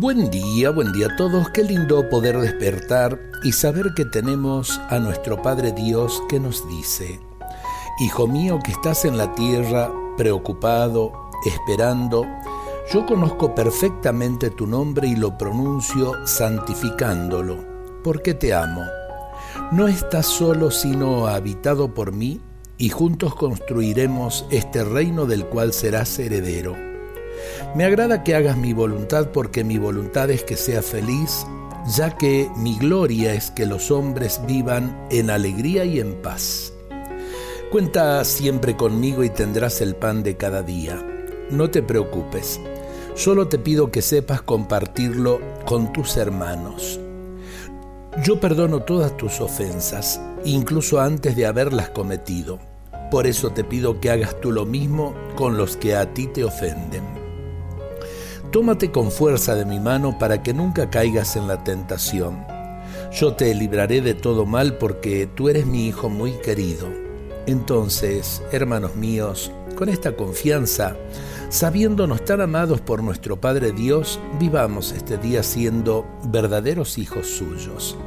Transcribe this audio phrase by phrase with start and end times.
[0.00, 1.50] Buen día, buen día a todos.
[1.50, 7.18] Qué lindo poder despertar y saber que tenemos a nuestro Padre Dios que nos dice,
[7.98, 11.10] Hijo mío que estás en la tierra, preocupado,
[11.44, 12.24] esperando,
[12.92, 17.56] yo conozco perfectamente tu nombre y lo pronuncio santificándolo,
[18.04, 18.84] porque te amo.
[19.72, 22.40] No estás solo sino habitado por mí,
[22.76, 26.87] y juntos construiremos este reino del cual serás heredero.
[27.74, 31.46] Me agrada que hagas mi voluntad porque mi voluntad es que sea feliz,
[31.96, 36.72] ya que mi gloria es que los hombres vivan en alegría y en paz.
[37.70, 40.98] Cuenta siempre conmigo y tendrás el pan de cada día.
[41.50, 42.58] No te preocupes,
[43.14, 46.98] solo te pido que sepas compartirlo con tus hermanos.
[48.24, 52.58] Yo perdono todas tus ofensas, incluso antes de haberlas cometido.
[53.10, 56.44] Por eso te pido que hagas tú lo mismo con los que a ti te
[56.44, 57.17] ofenden.
[58.50, 62.46] Tómate con fuerza de mi mano para que nunca caigas en la tentación.
[63.12, 66.88] Yo te libraré de todo mal porque tú eres mi hijo muy querido.
[67.46, 70.96] Entonces, hermanos míos, con esta confianza,
[71.50, 77.98] sabiéndonos tan amados por nuestro Padre Dios, vivamos este día siendo verdaderos hijos suyos.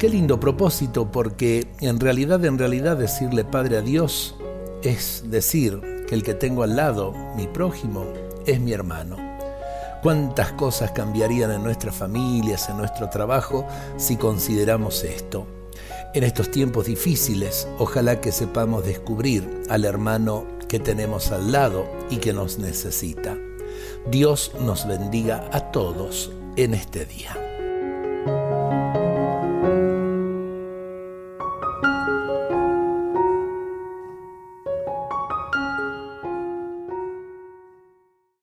[0.00, 4.34] Qué lindo propósito porque en realidad, en realidad decirle Padre a Dios
[4.82, 8.06] es decir que el que tengo al lado, mi prójimo,
[8.46, 9.29] es mi hermano.
[10.02, 13.66] ¿Cuántas cosas cambiarían en nuestras familias, en nuestro trabajo,
[13.98, 15.46] si consideramos esto?
[16.14, 22.16] En estos tiempos difíciles, ojalá que sepamos descubrir al hermano que tenemos al lado y
[22.16, 23.36] que nos necesita.
[24.10, 27.49] Dios nos bendiga a todos en este día.